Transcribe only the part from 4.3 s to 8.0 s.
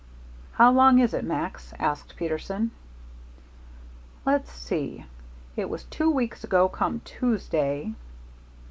see. It was two weeks ago come Tuesday."